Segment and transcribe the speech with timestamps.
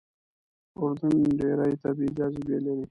[0.79, 2.79] اردن ډېرې طبیعي جاذبې لري.